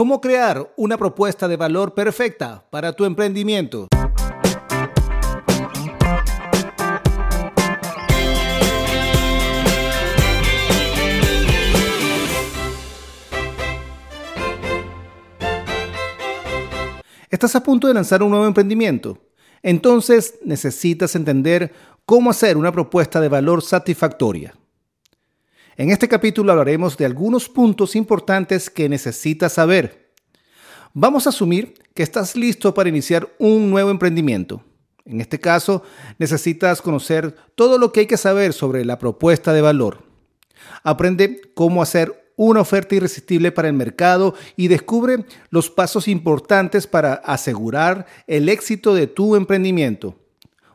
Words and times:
¿Cómo 0.00 0.18
crear 0.22 0.72
una 0.78 0.96
propuesta 0.96 1.46
de 1.46 1.58
valor 1.58 1.92
perfecta 1.92 2.64
para 2.70 2.94
tu 2.94 3.04
emprendimiento? 3.04 3.86
¿Estás 17.28 17.54
a 17.54 17.62
punto 17.62 17.86
de 17.86 17.92
lanzar 17.92 18.22
un 18.22 18.30
nuevo 18.30 18.46
emprendimiento? 18.46 19.18
Entonces 19.62 20.38
necesitas 20.42 21.14
entender 21.14 21.74
cómo 22.06 22.30
hacer 22.30 22.56
una 22.56 22.72
propuesta 22.72 23.20
de 23.20 23.28
valor 23.28 23.60
satisfactoria. 23.60 24.54
En 25.80 25.88
este 25.88 26.08
capítulo 26.08 26.52
hablaremos 26.52 26.98
de 26.98 27.06
algunos 27.06 27.48
puntos 27.48 27.96
importantes 27.96 28.68
que 28.68 28.86
necesitas 28.90 29.54
saber. 29.54 30.12
Vamos 30.92 31.24
a 31.24 31.30
asumir 31.30 31.72
que 31.94 32.02
estás 32.02 32.36
listo 32.36 32.74
para 32.74 32.90
iniciar 32.90 33.34
un 33.38 33.70
nuevo 33.70 33.88
emprendimiento. 33.88 34.62
En 35.06 35.22
este 35.22 35.40
caso, 35.40 35.82
necesitas 36.18 36.82
conocer 36.82 37.34
todo 37.54 37.78
lo 37.78 37.92
que 37.92 38.00
hay 38.00 38.06
que 38.06 38.18
saber 38.18 38.52
sobre 38.52 38.84
la 38.84 38.98
propuesta 38.98 39.54
de 39.54 39.62
valor. 39.62 40.04
Aprende 40.82 41.40
cómo 41.54 41.80
hacer 41.80 42.30
una 42.36 42.60
oferta 42.60 42.96
irresistible 42.96 43.50
para 43.50 43.68
el 43.68 43.74
mercado 43.74 44.34
y 44.56 44.68
descubre 44.68 45.24
los 45.48 45.70
pasos 45.70 46.08
importantes 46.08 46.86
para 46.86 47.14
asegurar 47.14 48.04
el 48.26 48.50
éxito 48.50 48.92
de 48.92 49.06
tu 49.06 49.34
emprendimiento. 49.34 50.14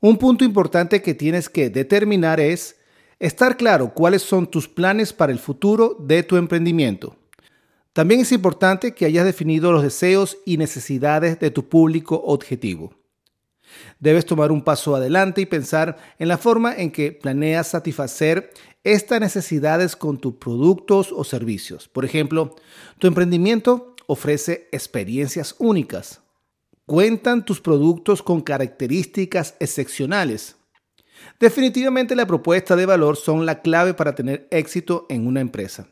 Un 0.00 0.18
punto 0.18 0.44
importante 0.44 1.00
que 1.00 1.14
tienes 1.14 1.48
que 1.48 1.70
determinar 1.70 2.38
es 2.38 2.79
Estar 3.20 3.58
claro 3.58 3.92
cuáles 3.92 4.22
son 4.22 4.46
tus 4.46 4.66
planes 4.66 5.12
para 5.12 5.30
el 5.30 5.38
futuro 5.38 5.94
de 6.00 6.22
tu 6.22 6.38
emprendimiento. 6.38 7.16
También 7.92 8.22
es 8.22 8.32
importante 8.32 8.94
que 8.94 9.04
hayas 9.04 9.26
definido 9.26 9.72
los 9.72 9.82
deseos 9.82 10.38
y 10.46 10.56
necesidades 10.56 11.38
de 11.38 11.50
tu 11.50 11.68
público 11.68 12.22
objetivo. 12.24 12.94
Debes 13.98 14.24
tomar 14.24 14.50
un 14.50 14.62
paso 14.62 14.96
adelante 14.96 15.42
y 15.42 15.46
pensar 15.46 15.98
en 16.18 16.28
la 16.28 16.38
forma 16.38 16.74
en 16.74 16.90
que 16.90 17.12
planeas 17.12 17.68
satisfacer 17.68 18.50
estas 18.84 19.20
necesidades 19.20 19.96
con 19.96 20.16
tus 20.16 20.36
productos 20.36 21.12
o 21.12 21.22
servicios. 21.22 21.88
Por 21.88 22.06
ejemplo, 22.06 22.56
tu 22.98 23.06
emprendimiento 23.06 23.94
ofrece 24.06 24.66
experiencias 24.72 25.54
únicas. 25.58 26.22
Cuentan 26.86 27.44
tus 27.44 27.60
productos 27.60 28.22
con 28.22 28.40
características 28.40 29.56
excepcionales. 29.60 30.56
Definitivamente 31.38 32.14
la 32.14 32.26
propuesta 32.26 32.76
de 32.76 32.86
valor 32.86 33.16
son 33.16 33.46
la 33.46 33.62
clave 33.62 33.94
para 33.94 34.14
tener 34.14 34.46
éxito 34.50 35.06
en 35.08 35.26
una 35.26 35.40
empresa. 35.40 35.88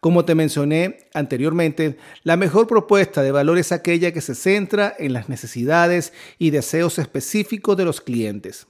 Como 0.00 0.24
te 0.24 0.34
mencioné 0.34 1.08
anteriormente, 1.14 1.96
la 2.22 2.36
mejor 2.36 2.66
propuesta 2.66 3.22
de 3.22 3.32
valor 3.32 3.58
es 3.58 3.72
aquella 3.72 4.12
que 4.12 4.20
se 4.20 4.34
centra 4.34 4.94
en 4.98 5.12
las 5.12 5.28
necesidades 5.28 6.12
y 6.38 6.50
deseos 6.50 6.98
específicos 6.98 7.76
de 7.76 7.84
los 7.84 8.00
clientes. 8.00 8.66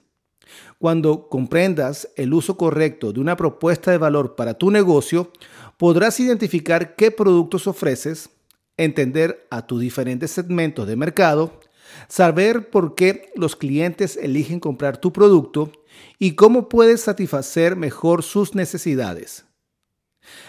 Cuando 0.78 1.28
comprendas 1.28 2.08
el 2.16 2.32
uso 2.32 2.56
correcto 2.56 3.12
de 3.12 3.20
una 3.20 3.36
propuesta 3.36 3.90
de 3.90 3.98
valor 3.98 4.36
para 4.36 4.54
tu 4.54 4.70
negocio, 4.70 5.32
podrás 5.76 6.20
identificar 6.20 6.94
qué 6.94 7.10
productos 7.10 7.66
ofreces, 7.66 8.30
entender 8.76 9.46
a 9.50 9.66
tus 9.66 9.80
diferentes 9.80 10.30
segmentos 10.30 10.86
de 10.86 10.96
mercado, 10.96 11.60
saber 12.08 12.70
por 12.70 12.94
qué 12.94 13.32
los 13.34 13.56
clientes 13.56 14.16
eligen 14.16 14.60
comprar 14.60 14.98
tu 14.98 15.12
producto 15.12 15.72
y 16.18 16.34
cómo 16.34 16.68
puedes 16.68 17.02
satisfacer 17.02 17.76
mejor 17.76 18.22
sus 18.22 18.54
necesidades. 18.54 19.44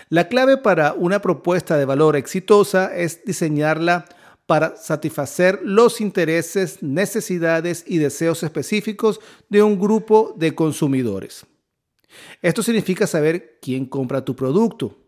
La 0.09 0.27
clave 0.27 0.57
para 0.57 0.93
una 0.93 1.21
propuesta 1.21 1.77
de 1.77 1.85
valor 1.85 2.15
exitosa 2.15 2.95
es 2.95 3.25
diseñarla 3.25 4.05
para 4.45 4.75
satisfacer 4.77 5.59
los 5.63 6.01
intereses, 6.01 6.83
necesidades 6.83 7.83
y 7.87 7.97
deseos 7.97 8.43
específicos 8.43 9.19
de 9.49 9.63
un 9.63 9.79
grupo 9.79 10.33
de 10.37 10.53
consumidores. 10.53 11.45
Esto 12.41 12.63
significa 12.63 13.07
saber 13.07 13.57
quién 13.61 13.85
compra 13.85 14.23
tu 14.23 14.35
producto, 14.35 14.99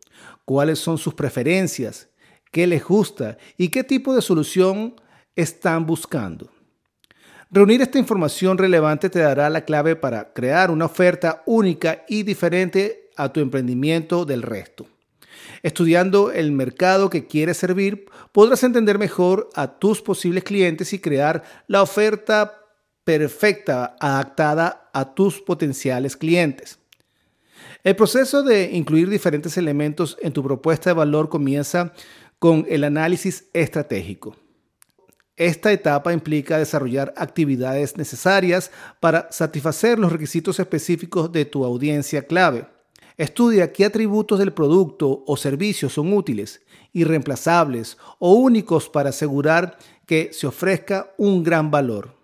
cuáles 0.43 0.79
son 0.79 0.97
sus 0.97 1.13
preferencias, 1.13 2.09
qué 2.51 2.65
les 2.67 2.83
gusta 2.83 3.37
y 3.57 3.69
qué 3.69 3.83
tipo 3.83 4.15
de 4.15 4.21
solución 4.21 4.95
están 5.37 5.85
buscando. 5.85 6.51
Reunir 7.49 7.81
esta 7.81 7.97
información 7.97 8.57
relevante 8.57 9.09
te 9.09 9.19
dará 9.19 9.49
la 9.49 9.63
clave 9.63 9.95
para 9.95 10.33
crear 10.33 10.69
una 10.69 10.85
oferta 10.85 11.43
única 11.45 12.03
y 12.09 12.23
diferente 12.23 13.09
a 13.15 13.31
tu 13.31 13.39
emprendimiento 13.39 14.25
del 14.25 14.41
resto. 14.41 14.87
Estudiando 15.63 16.31
el 16.31 16.51
mercado 16.51 17.09
que 17.09 17.25
quieres 17.25 17.57
servir, 17.57 18.05
podrás 18.33 18.63
entender 18.63 18.99
mejor 18.99 19.49
a 19.55 19.79
tus 19.79 20.01
posibles 20.01 20.43
clientes 20.43 20.91
y 20.91 20.99
crear 20.99 21.43
la 21.67 21.81
oferta 21.81 22.59
perfecta 23.05 23.95
adaptada 23.99 24.89
a 24.91 25.13
tus 25.13 25.39
potenciales 25.39 26.17
clientes. 26.17 26.79
El 27.83 27.95
proceso 27.95 28.43
de 28.43 28.71
incluir 28.73 29.07
diferentes 29.07 29.55
elementos 29.57 30.17
en 30.21 30.33
tu 30.33 30.43
propuesta 30.43 30.89
de 30.89 30.95
valor 30.95 31.29
comienza 31.29 31.93
con 32.39 32.65
el 32.67 32.83
análisis 32.83 33.45
estratégico. 33.53 34.35
Esta 35.37 35.71
etapa 35.71 36.13
implica 36.13 36.57
desarrollar 36.57 37.13
actividades 37.15 37.95
necesarias 37.95 38.71
para 38.99 39.31
satisfacer 39.31 39.99
los 39.99 40.11
requisitos 40.11 40.59
específicos 40.59 41.31
de 41.31 41.45
tu 41.45 41.63
audiencia 41.63 42.25
clave. 42.25 42.67
Estudia 43.17 43.71
qué 43.71 43.85
atributos 43.85 44.39
del 44.39 44.51
producto 44.51 45.23
o 45.27 45.37
servicio 45.37 45.89
son 45.89 46.11
útiles, 46.13 46.61
irreemplazables 46.91 47.99
o 48.17 48.33
únicos 48.33 48.89
para 48.89 49.09
asegurar 49.09 49.77
que 50.07 50.31
se 50.33 50.47
ofrezca 50.47 51.13
un 51.17 51.43
gran 51.43 51.69
valor. 51.69 52.15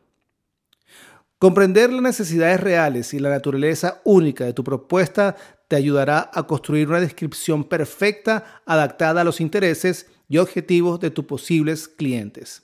Comprender 1.38 1.92
las 1.92 2.02
necesidades 2.02 2.62
reales 2.62 3.14
y 3.14 3.20
la 3.20 3.30
naturaleza 3.30 4.02
única 4.06 4.46
de 4.46 4.54
tu 4.54 4.64
propuesta 4.64 5.36
te 5.68 5.76
ayudará 5.76 6.32
a 6.34 6.48
construir 6.48 6.88
una 6.88 7.00
descripción 7.00 7.64
perfecta 7.64 8.62
adaptada 8.66 9.22
a 9.22 9.24
los 9.24 9.40
intereses 9.40 10.08
y 10.30 10.38
objetivos 10.40 11.00
de 11.00 11.12
tus 11.12 11.26
posibles 11.26 11.88
clientes. 11.88 12.64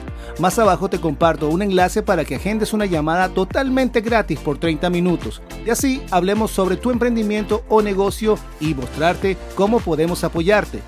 Más 0.39 0.57
abajo 0.57 0.89
te 0.89 0.99
comparto 0.99 1.49
un 1.49 1.61
enlace 1.61 2.01
para 2.01 2.25
que 2.25 2.35
agendes 2.35 2.73
una 2.73 2.85
llamada 2.85 3.29
totalmente 3.29 4.01
gratis 4.01 4.39
por 4.39 4.57
30 4.57 4.89
minutos. 4.89 5.41
Y 5.65 5.69
así 5.69 6.01
hablemos 6.11 6.51
sobre 6.51 6.77
tu 6.77 6.91
emprendimiento 6.91 7.63
o 7.69 7.81
negocio 7.81 8.37
y 8.59 8.73
mostrarte 8.73 9.37
cómo 9.55 9.79
podemos 9.79 10.23
apoyarte. 10.23 10.79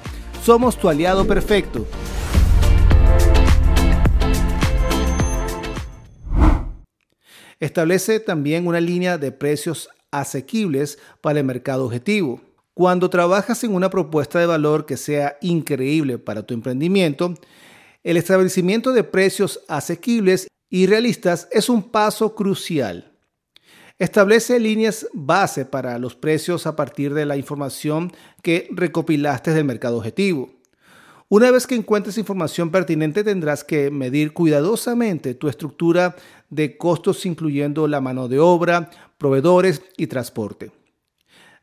Somos 0.44 0.78
tu 0.78 0.90
aliado 0.90 1.26
perfecto. 1.28 1.86
Establece 7.60 8.20
también 8.20 8.68
una 8.68 8.82
línea 8.82 9.18
de 9.18 9.32
precios 9.32 9.90
asequibles 10.12 11.00
para 11.22 11.40
el 11.40 11.46
mercado 11.46 11.86
objetivo. 11.86 12.42
Cuando 12.74 13.10
trabajas 13.10 13.64
en 13.64 13.74
una 13.74 13.90
propuesta 13.90 14.40
de 14.40 14.48
valor 14.48 14.86
que 14.86 14.98
sea 14.98 15.38
increíble 15.42 16.18
para 16.18 16.44
tu 16.44 16.54
emprendimiento, 16.54 17.36
el 18.04 18.18
establecimiento 18.18 18.92
de 18.92 19.04
precios 19.04 19.62
asequibles 19.68 20.48
y 20.70 20.88
realistas 20.88 21.48
es 21.52 21.70
un 21.70 21.84
paso 21.84 22.36
crucial. 22.36 23.12
Establece 24.00 24.60
líneas 24.60 25.08
base 25.14 25.66
para 25.66 25.98
los 26.00 26.16
precios 26.16 26.66
a 26.66 26.76
partir 26.76 27.14
de 27.14 27.26
la 27.26 27.38
información 27.38 28.12
que 28.42 28.68
recopilaste 28.72 29.52
del 29.52 29.66
mercado 29.66 29.98
objetivo. 29.98 30.50
Una 31.30 31.52
vez 31.52 31.66
que 31.66 31.76
encuentres 31.76 32.18
información 32.18 32.70
pertinente 32.70 33.24
tendrás 33.24 33.64
que 33.64 33.90
medir 33.92 34.34
cuidadosamente 34.34 35.36
tu 35.36 35.48
estructura 35.48 36.16
de 36.50 36.78
costos 36.78 37.26
incluyendo 37.26 37.88
la 37.88 38.02
mano 38.02 38.28
de 38.28 38.40
obra, 38.40 38.90
proveedores 39.18 39.82
y 39.98 40.08
transporte. 40.08 40.72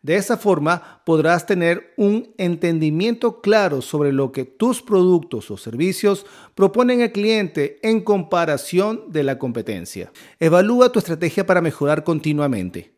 De 0.03 0.17
esa 0.17 0.39
forma 0.39 1.03
podrás 1.05 1.45
tener 1.45 1.93
un 1.97 2.33
entendimiento 2.39 3.43
claro 3.43 3.83
sobre 3.83 4.13
lo 4.13 4.33
que 4.33 4.45
tus 4.45 4.81
productos 4.81 5.51
o 5.51 5.59
servicios 5.59 6.25
proponen 6.55 7.03
al 7.03 7.13
cliente 7.13 7.79
en 7.83 8.01
comparación 8.01 9.05
de 9.09 9.25
la 9.25 9.39
competencia. 9.39 10.11
Evalúa 10.39 10.91
tu 10.91 10.99
estrategia 10.99 11.45
para 11.45 11.61
mejorar 11.61 12.03
continuamente. 12.03 12.95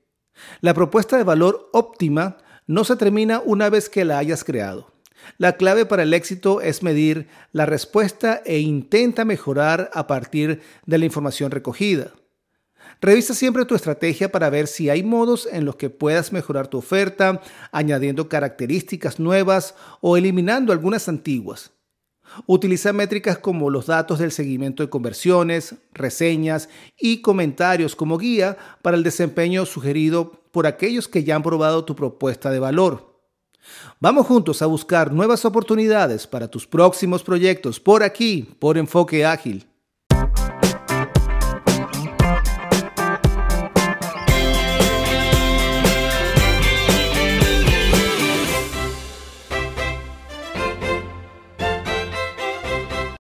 La 0.61 0.75
propuesta 0.75 1.17
de 1.17 1.25
valor 1.25 1.71
óptima 1.73 2.39
no 2.67 2.85
se 2.85 2.97
termina 2.97 3.43
una 3.45 3.69
vez 3.69 3.89
que 3.89 4.05
la 4.05 4.19
hayas 4.19 4.45
creado. 4.45 4.93
La 5.39 5.57
clave 5.57 5.87
para 5.87 6.05
el 6.05 6.15
éxito 6.15 6.61
es 6.61 6.83
medir 6.83 7.29
la 7.53 7.67
respuesta 7.67 8.43
e 8.45 8.59
intenta 8.59 9.25
mejorar 9.25 9.91
a 9.93 10.07
partir 10.07 10.61
de 10.87 10.99
la 10.99 11.05
información 11.05 11.51
recogida. 11.51 12.13
Revisa 13.03 13.35
siempre 13.35 13.65
tu 13.65 13.75
estrategia 13.75 14.31
para 14.31 14.49
ver 14.49 14.69
si 14.69 14.89
hay 14.89 15.03
modos 15.03 15.49
en 15.51 15.65
los 15.65 15.75
que 15.75 15.91
puedas 15.91 16.33
mejorar 16.33 16.69
tu 16.69 16.79
oferta, 16.79 17.43
añadiendo 17.73 18.29
características 18.29 19.19
nuevas 19.19 19.75
o 20.01 20.17
eliminando 20.17 20.73
algunas 20.73 21.09
antiguas. 21.09 21.73
Utiliza 22.47 22.93
métricas 22.93 23.39
como 23.39 23.71
los 23.71 23.87
datos 23.87 24.21
del 24.21 24.31
seguimiento 24.31 24.85
de 24.85 24.89
conversiones, 24.89 25.75
reseñas 25.93 26.69
y 26.97 27.23
comentarios 27.23 27.97
como 27.97 28.19
guía 28.19 28.57
para 28.83 28.97
el 28.97 29.03
desempeño 29.03 29.67
sugerido 29.67 30.45
por 30.53 30.69
aquellos 30.69 31.09
que 31.09 31.25
ya 31.25 31.35
han 31.35 31.43
probado 31.43 31.85
tu 31.85 31.97
propuesta 31.97 32.51
de 32.51 32.61
valor. 32.61 33.21
Vamos 33.99 34.29
juntos 34.29 34.63
a 34.63 34.67
buscar 34.67 35.13
nuevas 35.13 35.45
oportunidades 35.45 36.29
para 36.29 36.47
tus 36.47 36.69
próximos 36.69 37.25
proyectos 37.25 37.81
por 37.81 38.05
aquí, 38.05 38.55
por 38.61 38.79
Enfoque 38.79 39.27
Ágil. 39.27 39.72